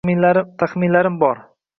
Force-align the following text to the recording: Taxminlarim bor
Taxminlarim 0.61 1.21
bor 1.25 1.43